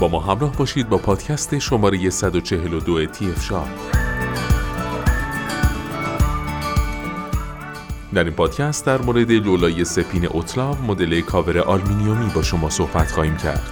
[0.00, 3.68] با ما همراه باشید با پادکست شماره 142 تیف شاب
[8.14, 13.36] در این پادکست در مورد لولای سپین اوتلاو مدل کاور آلمینیومی با شما صحبت خواهیم
[13.36, 13.62] کرد.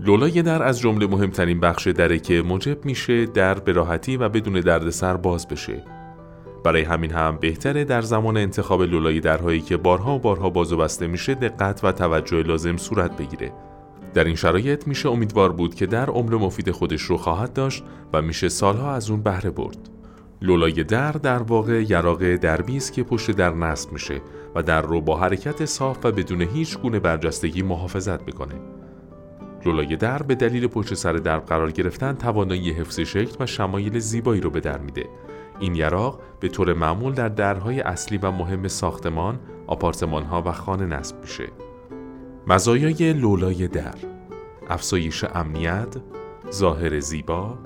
[0.00, 4.60] لولای در از جمله مهمترین بخش دره که موجب میشه در به راحتی و بدون
[4.60, 5.99] دردسر باز بشه.
[6.64, 10.76] برای همین هم بهتره در زمان انتخاب لولای درهایی که بارها و بارها باز و
[10.76, 13.52] بسته میشه دقت و توجه لازم صورت بگیره.
[14.14, 18.22] در این شرایط میشه امیدوار بود که در عمر مفید خودش رو خواهد داشت و
[18.22, 19.78] میشه سالها از اون بهره برد.
[20.42, 24.20] لولای در در واقع یراق دربی است که پشت در نصب میشه
[24.54, 28.54] و در رو با حرکت صاف و بدون هیچ گونه برجستگی محافظت می‌کنه.
[29.66, 34.40] لولای در به دلیل پشت سر درب قرار گرفتن توانایی حفظ شکل و شمایل زیبایی
[34.40, 35.06] رو به در میده.
[35.60, 40.86] این یراق به طور معمول در درهای اصلی و مهم ساختمان، آپارتمان ها و خانه
[40.86, 41.48] نصب میشه.
[42.46, 43.94] مزایای لولای در
[44.68, 45.96] افزایش امنیت،
[46.52, 47.58] ظاهر زیبا،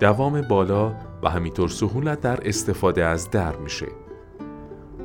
[0.00, 3.86] دوام بالا و همینطور سهولت در استفاده از در میشه.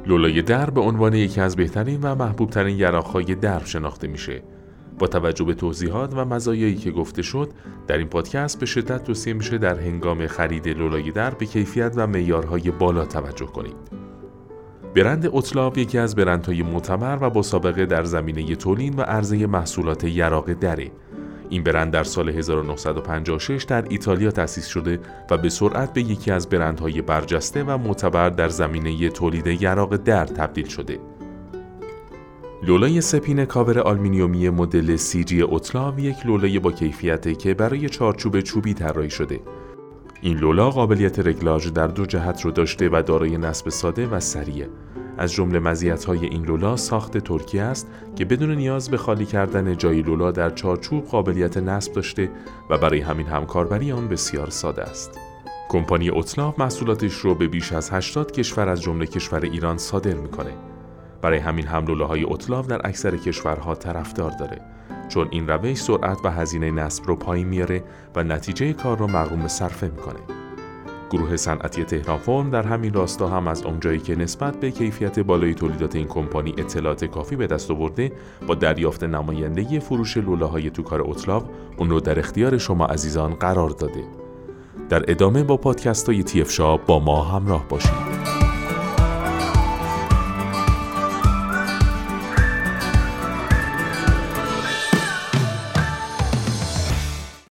[0.05, 4.43] لولای در به عنوان یکی از بهترین و محبوبترین یراقهای در شناخته میشه.
[5.03, 7.49] با توجه به توضیحات و مزایایی که گفته شد
[7.87, 12.07] در این پادکست به شدت توصیه میشه در هنگام خرید لولای در به کیفیت و
[12.07, 13.75] معیارهای بالا توجه کنید.
[14.95, 20.03] برند Otlav یکی از برندهای معتبر و با سابقه در زمینه تولید و عرضه محصولات
[20.03, 20.91] یراق دره.
[21.49, 24.99] این برند در سال 1956 در ایتالیا تأسیس شده
[25.31, 30.25] و به سرعت به یکی از برندهای برجسته و معتبر در زمینه تولید یراق در
[30.25, 30.99] تبدیل شده.
[32.67, 38.41] لولای سه پین کاور آلمینیومی مدل G Otlav یک لولای با کیفیته که برای چارچوب
[38.41, 39.39] چوبی طراحی شده
[40.21, 44.65] این لولا قابلیت رگلاژ در دو جهت رو داشته و دارای نصب ساده و سریع.
[45.17, 50.01] از جمله مزیت‌های این لولا ساخت ترکی است که بدون نیاز به خالی کردن جای
[50.01, 52.29] لولا در چارچوب قابلیت نصب داشته
[52.69, 55.19] و برای همین همکاربری آن بسیار ساده است.
[55.69, 60.72] کمپانی اوتلاف محصولاتش رو به بیش از 80 کشور از جمله کشور ایران صادر می‌کنه.
[61.23, 64.61] برای همین هم لولاهای اوتلاف در اکثر کشورها طرفدار داره
[65.09, 67.83] چون این روش سرعت و هزینه نصب رو پایین میاره
[68.15, 70.19] و نتیجه کار رو مقروم صرفه می‌کنه.
[71.11, 75.53] گروه صنعتی تهران فرم در همین راستا هم از اونجایی که نسبت به کیفیت بالای
[75.53, 78.11] تولیدات این کمپانی اطلاعات کافی به دست آورده
[78.47, 81.43] با دریافت نمایندگی فروش لولاهای تو کار اوتلاو
[81.77, 84.03] اون رو در اختیار شما عزیزان قرار داده.
[84.89, 88.32] در ادامه با پادکست های تیف با ما همراه باشید.